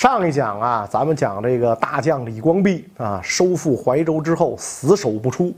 [0.00, 5.52] 上一讲啊，咱们讲这个大将李光弼啊，收复怀州之后死守不出，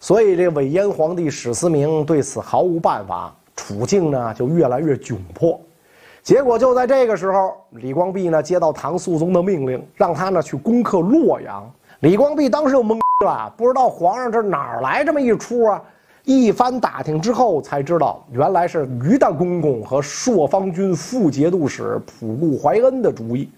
[0.00, 5.60] 所以这伪燕皇帝史思明对此毫无办法，处境呢就越来越窘迫。
[6.22, 11.70] 结果就在这个时候，李光弼呢接到唐肃宗的命令，让他呢去攻克洛阳。
[12.00, 15.82] 李光弼当时就懵了，不知道皇上这哪儿来这么一出啊？
[16.22, 23.50] 一番打听之后，才知道原来是于大公公和朔方军副节度使仆固怀恩的主意。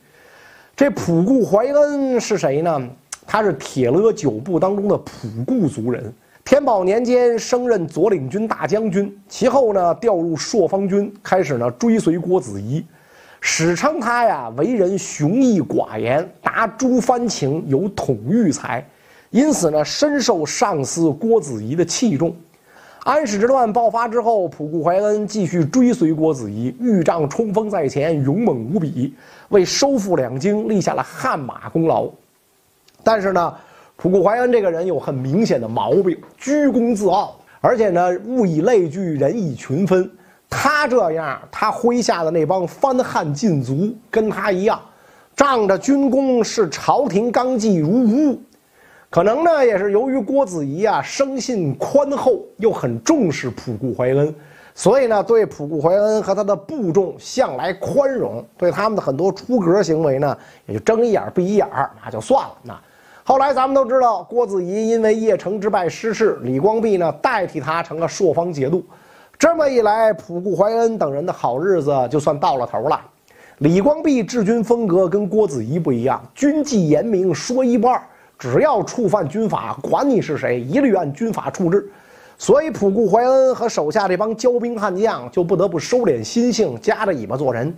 [0.77, 2.79] 这仆固怀恩是谁呢？
[3.27, 6.13] 他是铁勒九部当中的仆固族人。
[6.45, 12.85] 天宝年间升任左领军大将军，其后呢调入朔方军，开始呢追随郭子仪。
[13.41, 18.87] 史称他呀为人雄毅寡言，达诸藩情有统御才，
[19.31, 22.37] 因此呢深受上司郭子仪的器重。
[23.07, 29.15] 安史之乱爆发之后，仆固怀恩继续追随郭子仪，御帐冲锋在前，勇猛无比，
[29.51, 32.09] 为收复两京立下了汗马功劳。
[33.05, 33.55] 但是呢，
[33.97, 40.11] 仆固怀恩这个人有很明显的毛病，居功自傲，而且呢，物以类聚，人以群分。
[40.51, 44.81] 他这样，他麾下的那帮藩汉禁卒跟他一样，
[45.37, 48.43] 仗着军功视朝廷纲纪如无物。
[49.09, 54.35] 可能呢，也是由于郭子仪啊生性宽厚，又很重视仆固怀恩，
[54.75, 61.67] 所以呢，对仆固怀恩和他的部众向来宽容，对他们的很多出格行为呢，也就睁一眼闭一眼
[62.05, 62.55] 那就算了。
[62.63, 62.79] 那
[63.25, 68.85] 后来咱们都知道，郭子仪因为邺城之败失势，李光弼呢代替他成了朔方节度，
[69.39, 73.01] 这么一来，仆固怀恩等人的好日子就算到了头了。
[73.59, 78.03] 李光弼治军风格跟郭子仪不一样，军纪严明，说一不二。
[78.39, 81.89] 只要触犯军法，管你是谁，一律按军法处置。
[82.39, 87.75] 所以，仆固怀恩和手下这帮骄兵悍将就不得不收敛心性，夹着尾巴做人。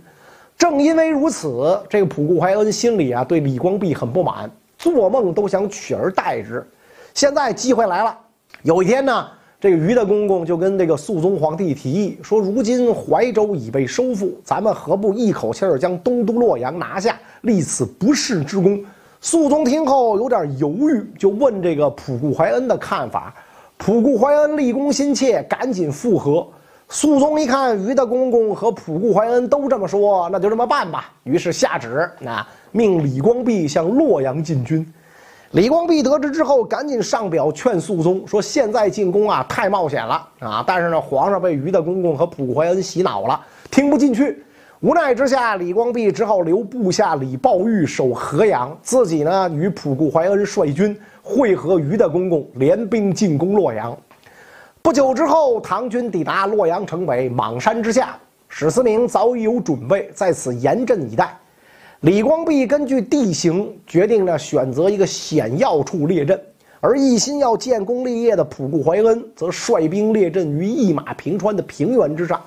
[0.57, 6.67] 正因为如此，这个仆固怀恩心里啊对李光弼很不满，做梦都想取而代之。
[7.13, 8.17] 现在机会来了，
[8.63, 9.27] 有一天呢，
[9.61, 18.83] 这个于大公公就跟这个肃宗皇帝提议说：“如今怀州已被收复，咱们何不一口气儿将东都洛阳拿下，立此不世之功？”
[19.21, 23.33] 肃宗听后有点犹豫，就问这个仆固怀恩的看法。
[23.77, 26.47] 仆固怀恩立功心切，赶紧附和。
[26.87, 31.11] 肃宗一看于大公公和仆固怀恩都这么说，那就这么办吧。
[31.23, 34.85] 于是下旨，那命李光弼向洛阳进军。
[35.51, 44.43] 李光弼得知之后，赶紧上表劝肃宗说：“现在进攻啊，太冒险了啊！”但是呢，皇上被于大公公和仆固怀恩洗脑了，听不进去。
[44.81, 53.93] 无奈之下，李光弼只好留部下李抱玉守河阳，自己呢与仆固怀恩率军会合于大公公，联兵进攻洛阳。
[54.81, 58.17] 不久之后，唐军抵达洛阳城北莽山之下，
[58.47, 61.37] 史思明早已有准备，在此严阵以待。
[61.99, 66.41] 李光弼根据地形决定呢，选择一个险要处列阵，
[66.79, 72.41] 而一心要建功立业的仆固怀恩则率兵列阵于一马平川的平原之上。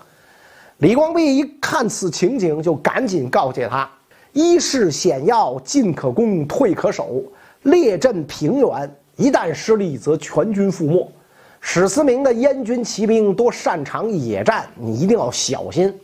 [0.78, 3.88] 李光弼一看此情景，就赶紧告诫他
[4.32, 7.22] ：“一是险要，进可攻，退可守。
[7.62, 11.08] 列阵平原，一旦失利，则全军覆没。
[11.60, 15.94] 史思明的燕军骑兵多擅长野战，你一定要小心。”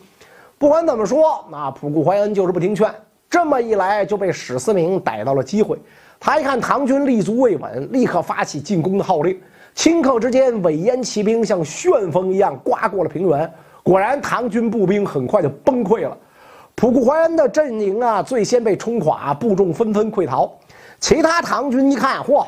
[0.58, 2.92] 不管怎么说，那普固怀恩就是不听劝。
[3.30, 5.78] 这么一来，就被史思明逮到了机会。
[6.20, 9.38] 他一看唐军立足未稳，立刻发起进攻的号令。
[9.76, 13.52] 顷刻之间，伪燕骑兵像旋风一样刮过了平原。
[13.88, 16.14] 果然，唐军步兵很快就崩溃了。
[16.76, 20.52] 仆固怀恩的阵营啊，最先被冲垮，部众纷纷溃逃。
[21.00, 22.46] 其他唐军一看，嚯，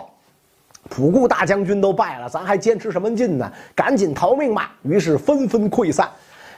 [0.91, 3.51] 仆固大将军都败了，咱还坚持什么劲呢？
[3.75, 4.71] 赶紧逃命吧！
[4.83, 6.07] 于是纷纷溃散。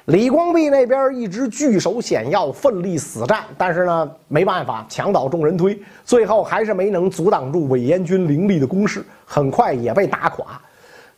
[0.06, 10.60] 李光弼那边一直据守险要，奋力死战，但是呢，没办法，墙倒众人推，最后还是没能阻挡住韦延军凌厉的攻势，很快也被打垮。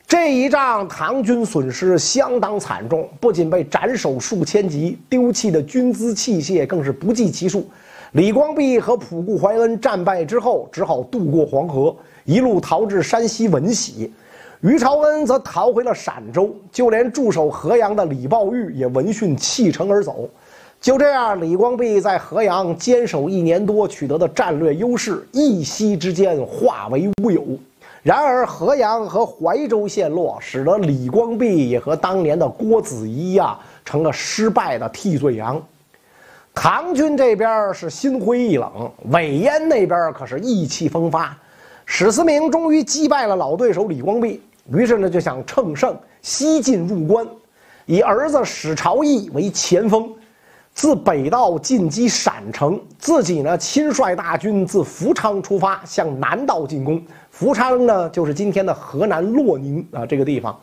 [0.07, 7.67] 这一仗，唐军损失相当惨重，不仅被斩首数千级，丢弃的军资器械更是不计其数。
[8.11, 14.13] 李光弼和仆固怀恩战败之后，只好渡过黄河，一路逃至山西闻喜。
[14.61, 20.29] 于朝恩则逃回了陕州，就连驻守河阳的李抱玉也闻讯弃城而走。
[20.79, 27.43] 就这样，李光弼在河阳坚守一年多，取得的战略优势，一夕之间化为乌有。
[28.05, 35.59] 然而，河阳和怀州陷落，使得李光弼也和当年的郭子仪呀，成了失败的替罪羊。
[36.53, 41.35] 唐军这边是心灰意冷，韦燕那边可是意气风发。
[41.83, 44.39] 史思明终于击败了老对手李光弼，
[44.71, 47.27] 于是呢就想乘胜西进入关，
[47.87, 50.13] 以儿子史朝义为前锋。
[50.75, 57.01] 自北道进击陕城，自己呢亲率大军自福昌出发，向南道进攻。
[57.37, 60.57] 福昌呢，就是今天的河南洛宁啊这个地方。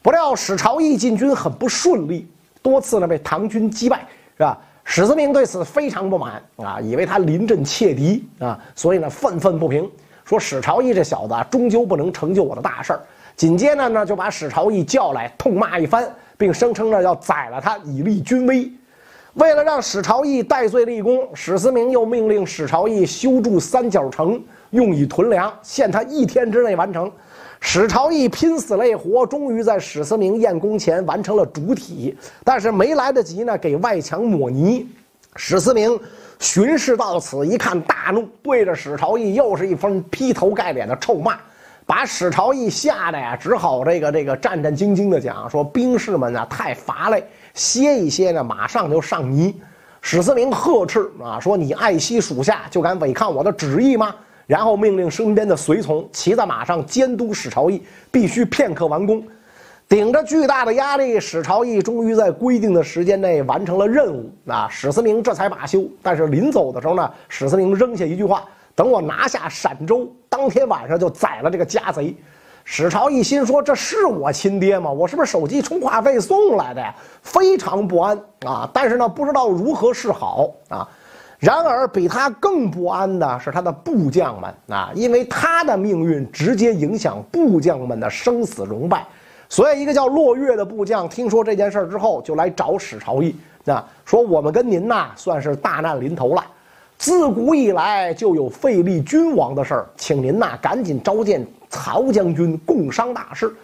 [0.00, 2.24] 不料史朝义进军很不顺利，
[2.62, 4.06] 多次呢被唐军击败，
[4.36, 4.56] 是吧？
[4.84, 9.90] 史思明对此非常不满啊，以为他临阵切敌啊，所以呢愤愤不平，
[10.24, 13.00] 说史朝义这小子终究不能成就我的大事儿。
[13.34, 16.08] 紧接着呢就把史朝义叫来痛骂一番，
[16.38, 18.70] 并声称呢要宰了他以立军威。
[19.32, 24.40] 为了让史朝义戴罪立功，史思明又命令史朝义修筑三角城，
[24.74, 27.10] 用以屯粮，限他一天之内完成。
[27.60, 34.86] 史朝义拼死累活，终于在史思明验功前完成了主体，但是没来得及呢，给外墙抹泥。
[35.36, 35.98] 史思明
[36.38, 41.38] 巡视到此，一看大怒，对着史朝义又是一封劈头盖脸的臭骂，
[41.86, 47.24] 把史朝义吓得呀，只好这个这个战战兢兢的讲说：“兵士们呢太乏累，
[47.54, 49.54] 歇一歇呢，马上就上泥。”
[50.02, 54.14] 史思明呵斥啊，说：“你爱惜属下，就敢违抗我的旨意吗？”
[54.46, 59.22] 然后命令身边的随从骑在马上监督史朝义，必须片刻完工。
[59.86, 64.30] 顶着巨大的压力，史朝义终于在规定的时间内完成了任务。
[64.46, 65.84] 啊，史思明这才罢休。
[66.02, 68.44] 但是临走的时候呢，史思明扔下一句话
[68.74, 72.16] ：“等我拿下陕州，当天晚上就宰了这个家贼。”
[72.64, 74.90] 史朝义心说：“这是我亲爹吗？
[74.90, 78.68] 我是不是手机充话费送来的呀？”非常不安啊！
[78.72, 80.88] 但是呢，不知道如何是好啊。
[81.44, 89.04] 然而，比他更不安的是他的部将们啊，因为他的命运直接影响部将们的生死荣败。
[89.50, 93.36] 所以，一个叫落月的部将听说这件事之后，就来找史朝义
[93.66, 96.42] 啊，说：“我们跟您呐，算是大难临头了。
[96.96, 103.54] 自古以来就有废立君王的事儿，请您呐赶紧召见曹将军，共商大事。”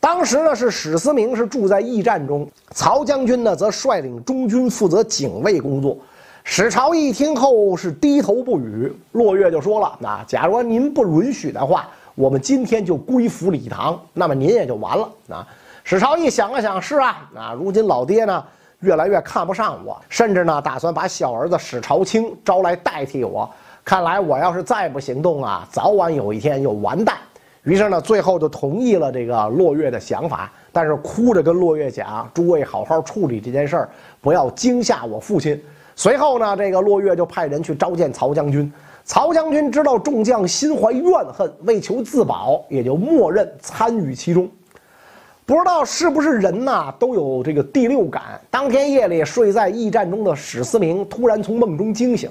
[0.00, 5.98] 当时呢，是史思明是住在驿站中，曹将军呢则率领中军负责警卫工作。
[6.48, 15.46] 史朝义听后是低头不语，骆越就说了：“那假如您不允许的话，我们今天就归服李唐，那么您也就完了。”啊，
[15.82, 18.42] 史朝义想了想，是啊，啊，如今老爹呢
[18.78, 23.50] 越来越看不上我，甚至呢打算把小儿子史朝清招来代替我。
[23.84, 27.16] 看来我要是再不行动啊，早晚有一天就完蛋。
[27.64, 33.88] 于是呢，最后就同意了这个骆越的想法，但是哭着跟骆越讲：“诸位好好处理这件事儿，
[34.20, 35.60] 不要惊吓我父亲。”
[35.96, 38.70] 随后呢，这个骆越就派人去召见曹将军。
[39.02, 44.48] 曹将军知道众将心怀怨恨，为求自保，也就默认参与其中。
[45.46, 48.38] 不知道是不是人呐，都有这个第六感。
[48.50, 52.28] 当天夜里睡在驿站中的史思明突然从梦中惊醒，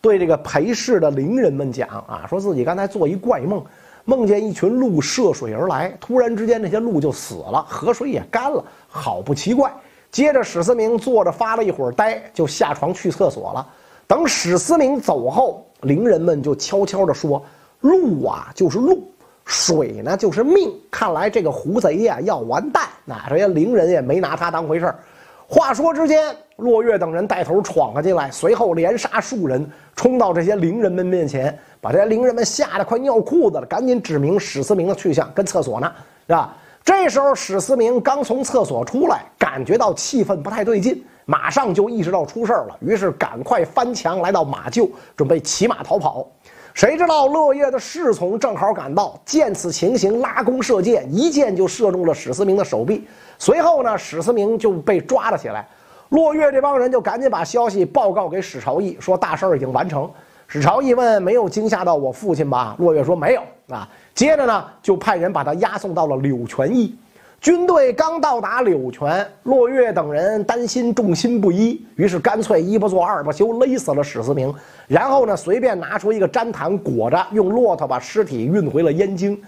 [0.00, 3.64] 对这个陪侍的伶人们讲啊，说自己刚才做一怪梦，
[4.04, 9.72] 梦见一群鹿涉水而来，突然之间这些鹿就死了，河水也干了，好不奇怪。
[10.10, 13.66] 接着，史思明坐着发了一会儿呆，就下床去厕所了。
[14.06, 17.44] 等史思明走后，伶人们就悄悄地说
[17.82, 18.96] ：“路啊，就是路；
[19.44, 20.72] 水呢，就是命。
[20.90, 24.98] 看来这个胡贼呀要完蛋。”那这些伶人也没拿他当回事儿。
[25.46, 35.92] 话说之间，落月等人带头闯了进来，随后连杀数人，冲到这些伶人们面前，把这些伶人们吓得快尿裤子了，赶紧指明史思明的去向，跟厕所呢，
[36.26, 36.56] 是吧？
[36.84, 46.26] 这时候，史思明刚从厕所出来，感觉到气氛不太对劲，马上就意识到出事了，于是赶快翻墙来到马厩，准备骑马逃跑。
[46.72, 53.06] 谁知道乐业的侍从正好赶到，见此情形，拉弓射箭，一箭就射中了史思明的手臂。
[53.36, 55.66] 随后呢，史思明就被抓了起来。
[56.10, 60.10] 骆越这帮人就赶紧把消息报告给史朝义，说大事已经完成。
[60.50, 66.96] 史朝义问：“没有惊吓到我父亲吧？”骆越说：“没有啊。”接着呢，就派人把他押送到了柳泉驿。
[67.38, 74.52] 军队刚到达柳泉，骆越等人担心众心不一，于是干脆一不做二不休，勒死了史思明。
[74.86, 79.38] 然后呢，随便拿出一个毡毯裹着，用骆驼把尸体运回了燕京。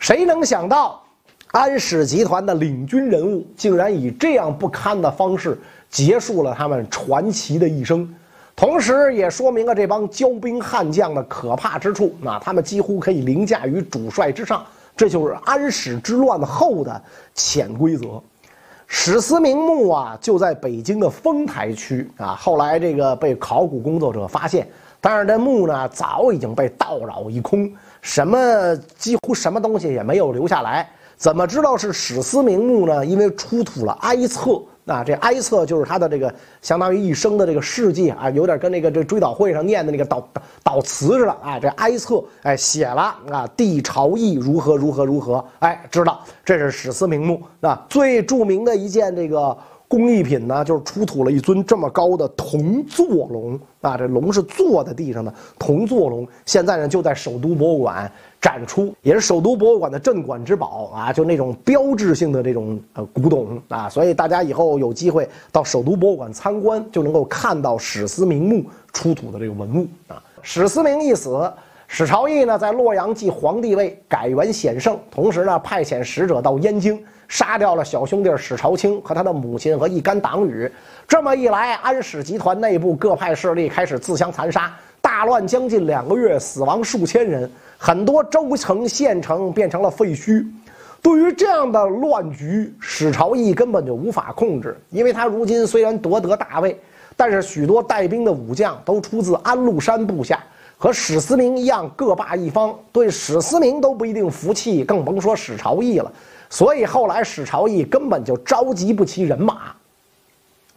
[0.00, 1.00] 谁能想到，
[1.52, 5.56] 安史集团的领军人物竟然以这样不堪的方式
[5.88, 8.12] 结束了他们传奇的一生。
[8.58, 12.12] 同时，也说明了这帮骄兵悍将的可怕之处。
[12.20, 17.00] 那他们几乎可以凌驾于主帅之上，这就是安史之乱后的
[17.36, 18.20] 潜规则。
[18.88, 22.34] 史思明墓啊，就在北京的丰台区啊。
[22.34, 24.66] 后来这个被考古工作者发现，
[25.00, 27.72] 但是这墓呢，早已经被盗扰一空，
[28.02, 30.90] 什么几乎什么东西也没有留下来。
[31.16, 33.06] 怎么知道是史思明墓呢？
[33.06, 34.60] 因为出土了哀册。
[34.88, 40.22] 啊，这哀册就是他的这个相当于一生的这个事迹啊，有点跟那个这追悼会上念的那个悼
[40.64, 41.58] 悼词似的啊。
[41.60, 47.40] 这哀册哎写了啊，帝朝议如何如何如何，哎，知道这是史思明墓。
[47.60, 49.56] 啊最著名的一件这个
[49.88, 70.22] 工艺品呢，就是出土了一尊这么高的铜坐龙啊，这龙是坐在地上的铜坐龙，现在呢就在首都博物馆展出，也是首都博物馆的镇馆之宝啊，就那种标志性的这种呃古董啊，所以大家以后有机会到首都博物馆参观，就能够看到史思明墓出土的这个文物啊。
[70.42, 71.50] 史思明一死，
[71.86, 77.02] 史朝义呢在洛阳继皇帝位，改元显圣，同时呢派遣使者到燕京。
[77.28, 80.70] 杀掉了小兄弟史朝清和他的母亲和一干党羽，
[81.06, 90.44] 这么一来，安史集团内部各派势力开始自相残杀，大乱将近两个月，死亡数千人，很多州城县城变成了废墟。
[91.02, 96.76] 对于这样的乱局，史朝义根本就无法控制，因为他如今虽然夺得大位，
[97.14, 100.42] 但是许多带兵的武将都出自安禄山部下，
[100.78, 106.10] 和史思明一样各霸一方，对史思明都不一定服气，更甭说史朝义了。
[106.50, 109.72] 所以后来史朝义根本就召集不齐人马。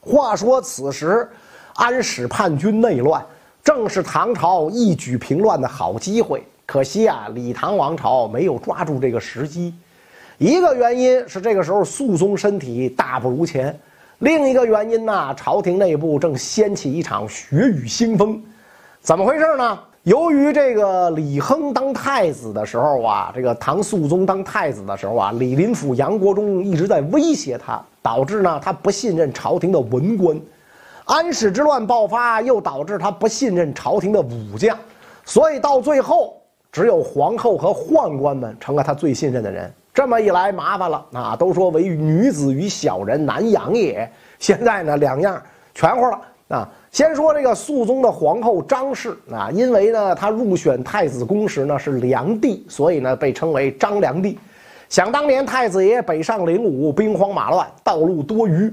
[0.02, 1.30] 话说此时，
[1.76, 3.24] 安史叛军内乱，
[3.64, 6.44] 正是唐朝一举平乱的好机会。
[6.66, 9.74] 可惜啊，李唐王朝没有抓住这个时机。
[10.38, 13.78] 一个原因是这个时候肃宗身体大不如前，
[14.20, 18.42] 另一个原因呢，朝廷内部正掀起一场血雨腥风。
[19.02, 19.80] 怎么回事呢？
[20.04, 30.36] 由于这个李亨当太子的时候啊，这个唐肃宗当太子的时候啊，李林甫、杨国忠一直在威胁他，导致呢他不信任朝廷的文官；
[31.06, 34.76] 安史之乱爆发，又导致他不信任朝廷的武将，
[35.24, 36.42] 所以到最后，
[36.72, 39.72] 只有皇后和宦官们成了他最信任的人。
[39.94, 41.36] 这么一来，麻烦了啊！
[41.36, 45.40] 都说唯女子与小人难养也，现在呢，两样
[45.76, 46.70] 全乎了啊！
[46.92, 54.38] 先说这个肃宗的皇后张氏啊，因为呢，她入选太子宫时呢是良帝，所以呢被称为张良帝。
[54.90, 58.72] 想当年太子爷北上领武，兵荒马乱，道路多余。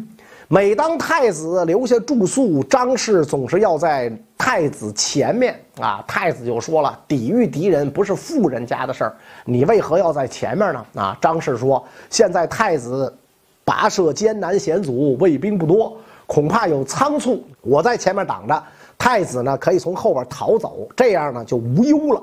[0.49, 6.03] 每当太子留下住宿，张氏总是要在太子前面啊。
[6.09, 13.15] 太子就说了：“抵御敌人不是富人家的事儿，你为何要在前面呢？”啊，张氏说：“现在太子
[13.65, 15.97] 跋涉艰难险阻，卫兵不多。”
[16.29, 18.63] 恐怕有仓促，我在前面挡着，
[18.99, 22.23] 太子呢可以从后边逃走，这样呢就无忧了。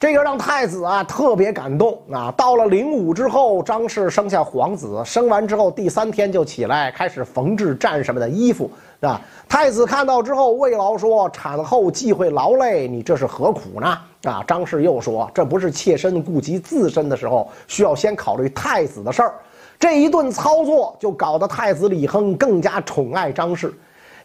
[0.00, 2.32] 这个让太子啊特别感动啊。
[2.34, 9.20] 到了灵武之后，张氏生下皇子，生完之后第三天就起来开始缝制战士们的衣服啊。
[9.46, 19.34] 太子看到之后，慰劳说：“产后忌讳劳累，你这是何苦呢？”啊，张氏又说：“这不是妾身顾及自身的时候，需要先考虑太子的事儿。”
[19.78, 23.72] 这一顿操作就搞得太子李亨更加宠爱张氏。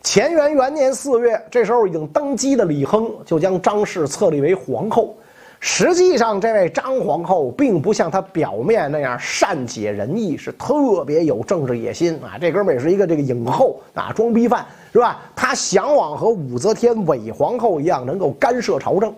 [0.03, 5.15] 乾元元年四月，这时候已经登基的李亨就将张氏册立为皇后。
[5.59, 12.35] 实际上，这位张皇后并不像她表面那样善解人意，是特别有政治野心啊！
[12.41, 15.19] 这哥们也是一个这个影后啊，装逼犯是吧？
[15.35, 19.13] 他向往和武则天伪皇后一样，能够干涉朝政。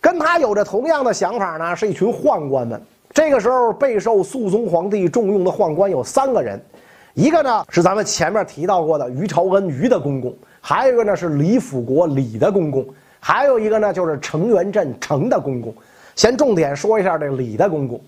[0.00, 2.80] 跟他有着同样的想法呢，是一群宦官们。
[3.16, 6.60] 这个时候备受肃宗皇帝重用的宦官有三个人，
[7.14, 12.86] 一个呢是咱们前面提到过的于朝恩于的公公，还有一个呢是李辅国李的公公，
[13.18, 15.74] 还有一个呢就是程元振程的公公。
[16.14, 17.98] 先重点说一下这李的公公，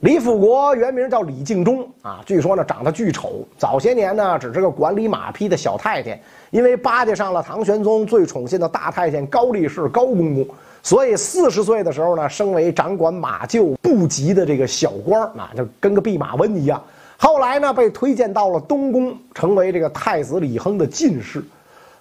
[0.00, 6.18] 李辅国原名叫李敬忠啊，据说呢长得巨丑，早些年呢只是个管理马匹的小太监，
[6.50, 10.48] 因为巴结上了唐玄宗最宠信的大太监高力士高公公。
[10.86, 16.80] 所以四十岁的时候呢，升为掌管马厩部级的这个小官儿，啊，就跟个弼马温一样。
[17.16, 21.44] 后来呢，被推荐到了东宫，成为这个太子李亨的进士。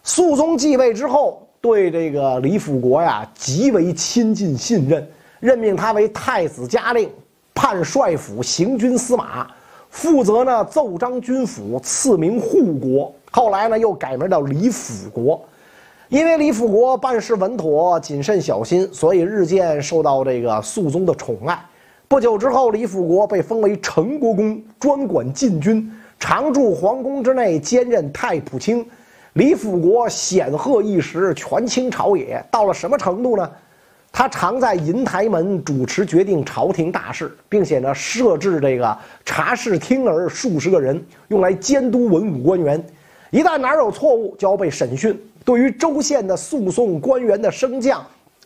[0.03, 7.09] 肃宗继位之后，对这个李辅国呀极为亲近信任，任命他为太子嘉令，
[7.55, 9.47] 判帅府行军司马，
[9.89, 13.11] 负责呢奏章军府，赐名护国。
[13.31, 15.43] 后来呢，又改名叫李辅国。
[16.09, 21.59] 因为李辅国办事稳妥、谨慎小心，所以日渐受到这个肃宗的宠爱。
[22.07, 28.85] 不久之后，李辅国被封为成国公，专管禁军，常驻皇宫之内，兼任太仆卿。
[29.33, 32.43] 李辅国显赫一时，权倾朝野。
[32.51, 33.50] 到了什么程度呢？
[34.12, 38.95] 他常在银台门主持决定朝廷大事，并且呢设置这个
[39.25, 42.81] 察事厅儿数十个人，用来监督文武官员。
[43.31, 45.19] 一旦哪有错误，就要被审讯。
[45.45, 48.03] 对于州县的诉讼官员的升降，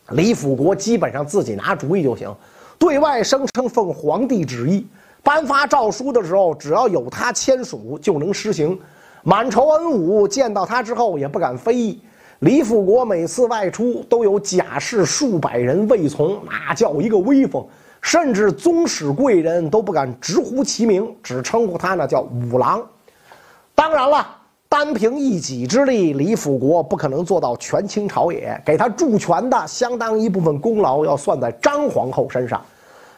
[0.10, 2.32] 李辅国基本上自己拿主意就行。
[2.78, 4.86] 对外声称奉皇帝旨意
[5.24, 8.78] 颁发诏书的时候，只要有他签署就能施行。
[9.24, 12.02] 满朝文武见到他之后也不敢非议。
[12.40, 17.66] 李辅国每次外出都有甲士数百人卫从，那叫一个威风。
[18.02, 22.82] 甚至宗室贵人都不敢直呼其名，只称呼他呢叫五郎。
[23.76, 24.39] 当然了，
[24.72, 28.62] 单凭一己之力，李辅国不可能做到权倾朝野。
[28.64, 32.64] 给他助权的相当一部分功劳要算在张皇后身上。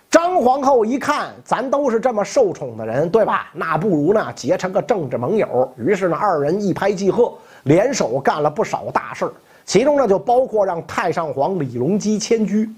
[0.10, 3.50] 张皇后一看，咱都是这么受宠的人，对吧？
[3.54, 5.70] 那不如呢结成个政治盟友。
[5.78, 9.30] 于是呢，二人一拍即合，联手干了不少大事
[9.66, 12.70] 其中呢，就包括让太上皇李隆基迁居。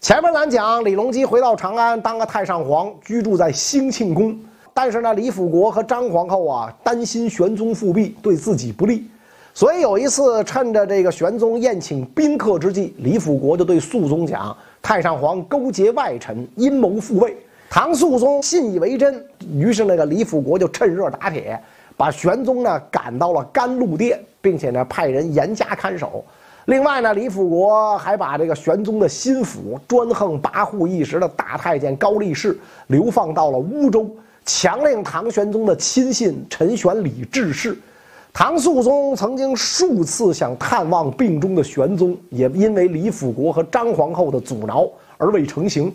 [0.00, 4.38] 前面咱讲，李隆基回到长安当个太上皇，居住在兴庆宫。
[4.80, 9.10] 但是呢，李辅国和张皇后啊，担心玄宗复辟对自己不利，
[9.52, 17.36] 所以有一次趁着这个玄宗宴请宾客之际，李辅国就对肃宗讲：“太上皇勾结外臣，阴谋复位。”
[17.68, 19.20] 唐肃宗信以为真，
[19.52, 21.60] 于是那个李辅国就趁热打铁，
[21.96, 26.24] 把玄宗呢赶到了甘露殿，并且呢派人严加看守。
[26.66, 32.56] 另外呢，李辅国还把这个玄宗的心腹专横跋扈一时的大太监高力士
[32.86, 34.08] 流放到了乌州。
[34.48, 37.78] 强令唐玄宗的亲信陈玄礼致仕。
[38.32, 44.88] 唐肃宗曾经数次想探望病中的玄宗，也因为李辅国和张皇后的阻挠
[45.18, 45.94] 而未成行。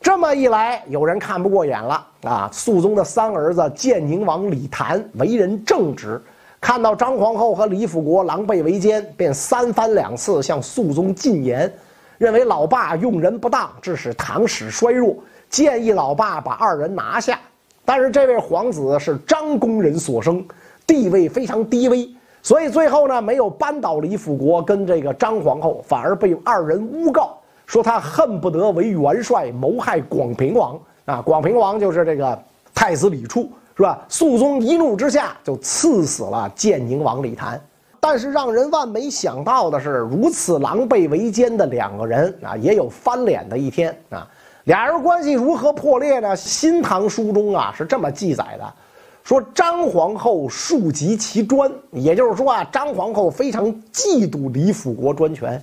[0.00, 2.48] 这么一来，有人看不过眼了啊！
[2.50, 6.18] 肃宗的三儿子建宁王李谭为人正直，
[6.62, 11.70] 看到张皇后和李辅国狼狈为奸，便三番两次向肃宗进言，
[12.16, 15.14] 认为老爸用人不当，致使唐史衰弱，
[15.50, 17.38] 建议老爸把二人拿下。
[17.84, 20.44] 但是这位皇子是张公人所生，
[20.86, 22.08] 地位非常低微，
[22.42, 27.36] 所以最后呢没有扳倒李辅国跟这个张皇后，反而被二人诬告
[27.66, 31.22] 说他恨不得为元帅谋害广平王啊！
[31.22, 32.38] 广平王就是这个
[32.74, 34.04] 太子李处，是吧？
[34.08, 37.60] 肃宗一怒之下就赐死了建宁王李谭。
[38.00, 44.28] 但是让人万没想到的是，如此狼狈为奸的两个人啊，也有翻脸的一天啊！
[44.64, 46.28] 俩人关系如何破裂呢？
[46.36, 48.74] 《新唐书》中啊是这么记载的，
[49.22, 55.62] 说张皇后庶及其专，也就是说啊，张皇后非常嫉妒李辅国专权，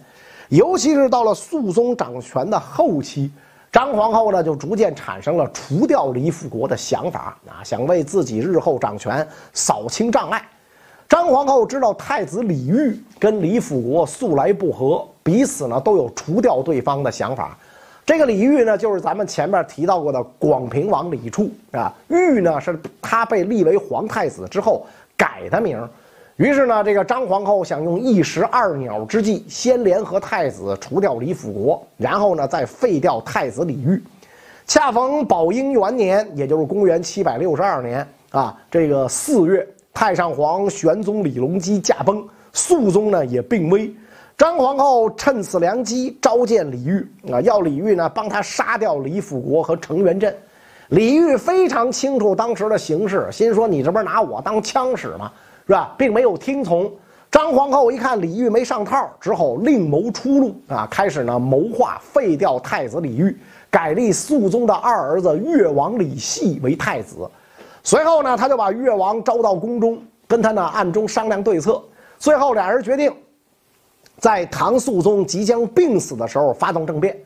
[0.49, 3.31] 尤其是到了肃宗掌权的后期，
[3.71, 10.47] 张皇后呢就逐渐产生了除掉李辅国的想法啊，想为自己日后掌权扫清障碍。
[11.09, 17.57] 张皇后知道太子李煜跟李辅国素来不和，彼此呢都有除掉对方的想法。
[18.11, 21.95] 这个李煜呢，就是咱们前面提到过的广平王李处啊。
[22.09, 25.81] 煜呢，是他被立为皇太子之后改的名。
[26.35, 34.03] 于是呢，这个张皇后想用一石二鸟之计，先联合太子除掉李辅国，然后呢，再废掉太子李煜。
[34.67, 43.89] 恰逢宝应元年，也就是公元七百六十二年啊，这个四月，太上皇玄宗李隆基驾崩，肃宗呢也病危。
[44.41, 50.35] 张皇后趁此良机召见李煜啊，要李煜呢帮他杀掉李辅国和程元振。
[50.87, 55.31] 李煜非常清楚当时的形势，心说你这不是拿我当枪使吗？
[55.67, 55.93] 是吧？
[55.95, 56.91] 并没有听从。
[57.29, 63.37] 张皇后一看李煜没上套，只好另谋出路啊，开始呢谋划废掉太子李煜，
[63.69, 67.29] 改立肃宗的二儿子越王李系为太子。
[67.83, 71.79] 随后呢，他就把越王招到宫中，跟他呢暗中商量对策。
[72.17, 73.13] 最后俩人决定。
[74.21, 77.17] 在唐肃宗即将病死的时候发动政变，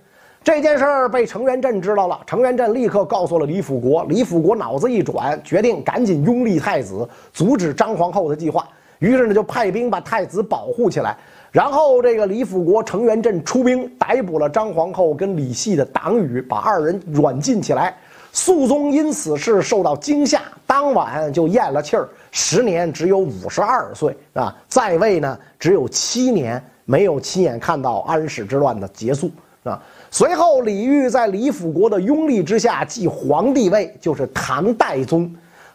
[0.41, 2.17] 这件事儿被程元振知道了。
[2.25, 8.65] 程元振立刻告诉了李辅国，李辅国脑子一转，决定赶紧拥立太子，阻止张皇后的计划。
[8.99, 11.17] 于是呢，就派兵把太子保护起来。
[11.51, 17.93] 然后这个李辅国、程元振出兵逮捕了张皇后跟李系的党羽，把二人软禁起来。
[18.31, 26.63] 肃宗因此事受到惊吓，当晚就咽了气儿，时年只有五十二岁啊，在位呢只有七年。
[26.85, 29.29] 没有亲眼看到安史之乱的结束
[29.63, 29.81] 啊！
[30.11, 35.29] 随后，李煜在李辅国的拥立之下继皇帝位，就是唐代宗。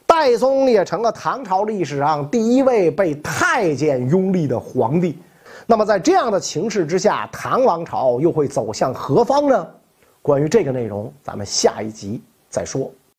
[0.06, 5.18] 代宗也成了唐朝历史上第一位被太监拥立的皇帝。
[5.66, 9.66] 那么，在这样的情势之下，唐王朝又会走向何方呢？
[10.22, 12.90] 关于这个内容，咱们下一集再说。